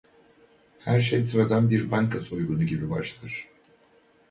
Her 0.79 0.99
şey 0.99 1.21
sıradan 1.23 1.69
bir 1.69 1.91
banka 1.91 2.21
soygunu 2.21 2.63
gibi 2.63 2.89
başlar. 2.89 3.47